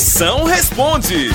Moção 0.00 0.44
responde. 0.44 1.28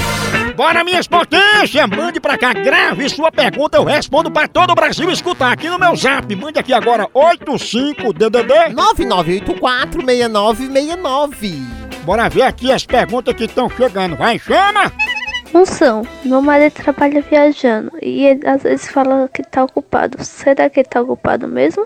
Bora, 0.56 0.84
minhas 0.84 1.08
potências! 1.08 1.88
Mande 1.88 2.20
pra 2.20 2.36
cá, 2.36 2.52
grave 2.52 3.08
sua 3.10 3.32
pergunta, 3.32 3.78
eu 3.78 3.84
respondo 3.84 4.32
pra 4.32 4.48
todo 4.48 4.72
o 4.72 4.76
Brasil 4.76 5.12
escutar 5.12 5.52
aqui 5.52 5.70
no 5.70 5.78
meu 5.78 5.96
zap. 5.96 6.36
Mande 6.36 6.58
aqui 6.58 6.74
agora, 6.74 7.08
85DDD. 7.14 8.74
99846969. 8.74 11.62
Bora 12.06 12.28
ver 12.28 12.42
aqui 12.42 12.72
as 12.72 12.88
perguntas 12.88 13.36
que 13.36 13.44
estão 13.44 13.70
chegando. 13.70 14.16
Vai, 14.16 14.40
chama! 14.40 14.92
Moção, 15.54 16.02
meu 16.24 16.42
marido 16.42 16.74
trabalha 16.74 17.22
viajando 17.22 17.92
e 18.02 18.26
ele 18.26 18.48
às 18.48 18.64
vezes 18.64 18.90
fala 18.90 19.30
que 19.32 19.44
tá 19.44 19.64
ocupado. 19.64 20.24
Será 20.24 20.72
que 20.72 20.80
ele 20.80 20.90
tá 20.90 21.04
ocupado 21.04 21.48
mesmo? 21.48 21.86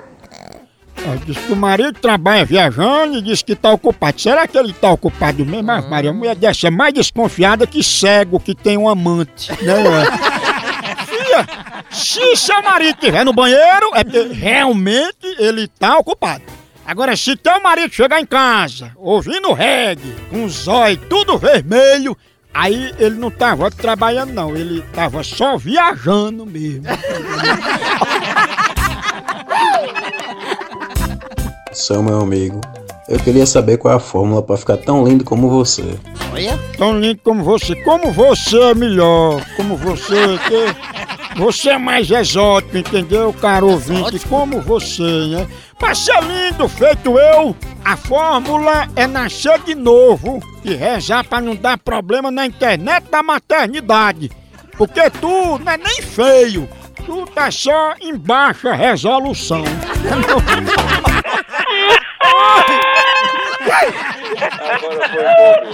Diz 1.25 1.37
que 1.37 1.51
o 1.51 1.55
marido 1.55 1.93
trabalha 1.93 2.45
viajando 2.45 3.17
e 3.17 3.21
diz 3.21 3.41
que 3.41 3.55
tá 3.55 3.71
ocupado. 3.71 4.19
Será 4.19 4.47
que 4.47 4.57
ele 4.57 4.73
tá 4.73 4.91
ocupado 4.91 5.45
mesmo? 5.45 5.71
Ah, 5.71 5.81
Maria, 5.81 6.11
a 6.11 6.13
mulher 6.13 6.35
dessa 6.35 6.67
é 6.67 6.69
mais 6.69 6.93
desconfiada 6.93 7.65
que 7.65 7.83
cego 7.83 8.39
que 8.39 8.53
tem 8.53 8.77
um 8.77 8.87
amante. 8.87 9.51
Né? 9.61 10.05
Fia, 11.05 11.47
se 11.91 12.35
seu 12.35 12.61
marido 12.61 12.95
estiver 12.95 13.23
no 13.23 13.33
banheiro, 13.33 13.91
é 13.93 14.03
porque 14.03 14.33
realmente 14.33 15.25
ele 15.37 15.67
tá 15.67 15.97
ocupado. 15.97 16.43
Agora, 16.85 17.15
se 17.15 17.35
teu 17.35 17.61
marido 17.61 17.93
chegar 17.93 18.19
em 18.19 18.25
casa, 18.25 18.91
ouvindo 18.95 19.53
reggae, 19.53 20.15
com 20.29 20.43
os 20.43 20.67
olhos 20.67 20.99
tudo 21.07 21.37
vermelho, 21.37 22.17
aí 22.53 22.93
ele 22.97 23.15
não 23.15 23.29
tava 23.29 23.69
trabalhando 23.69 24.33
não, 24.33 24.55
ele 24.55 24.81
tava 24.93 25.23
só 25.23 25.55
viajando 25.57 26.45
mesmo. 26.45 26.85
Seu 31.89 32.03
meu 32.03 32.21
amigo, 32.21 32.61
eu 33.07 33.17
queria 33.17 33.47
saber 33.47 33.77
qual 33.77 33.91
é 33.91 33.97
a 33.97 33.99
fórmula 33.99 34.43
para 34.43 34.55
ficar 34.55 34.77
tão 34.77 35.03
lindo 35.03 35.23
como 35.23 35.49
você. 35.49 35.97
Olha, 36.31 36.55
tão 36.77 36.99
lindo 36.99 37.19
como 37.23 37.43
você. 37.43 37.75
Como 37.77 38.11
você 38.11 38.59
é 38.61 38.75
melhor. 38.75 39.43
Como 39.57 39.75
você. 39.75 40.15
Que 40.47 41.39
você 41.39 41.69
é 41.71 41.77
mais 41.79 42.11
exótico, 42.11 42.77
entendeu, 42.77 43.33
caro 43.33 43.71
ouvinte? 43.71 44.01
Exótico? 44.01 44.29
Como 44.29 44.61
você, 44.61 45.01
né? 45.01 45.47
Pra 45.79 45.95
ser 45.95 46.19
lindo 46.21 46.69
feito 46.69 47.17
eu, 47.17 47.55
a 47.83 47.97
fórmula 47.97 48.87
é 48.95 49.07
nascer 49.07 49.59
de 49.63 49.73
novo 49.73 50.39
e 50.63 50.75
rezar 50.75 51.23
pra 51.23 51.41
não 51.41 51.55
dar 51.55 51.79
problema 51.79 52.29
na 52.29 52.45
internet 52.45 53.05
da 53.09 53.23
maternidade. 53.23 54.29
Porque 54.77 55.09
tu 55.09 55.57
não 55.57 55.71
é 55.71 55.77
nem 55.77 56.03
feio. 56.03 56.69
Tu 57.03 57.25
tá 57.33 57.49
só 57.49 57.95
em 57.99 58.15
baixa 58.15 58.75
resolução. 58.75 59.63
Agora 64.69 65.09
foi 65.09 65.23
bom. 65.23 65.71